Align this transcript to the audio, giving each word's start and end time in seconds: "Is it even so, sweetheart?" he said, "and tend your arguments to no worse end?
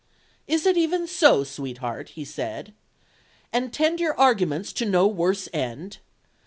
"Is 0.47 0.65
it 0.65 0.77
even 0.77 1.05
so, 1.05 1.43
sweetheart?" 1.43 2.09
he 2.17 2.25
said, 2.25 2.73
"and 3.53 3.71
tend 3.71 3.99
your 3.99 4.19
arguments 4.19 4.73
to 4.73 4.85
no 4.87 5.05
worse 5.05 5.47
end? 5.53 5.99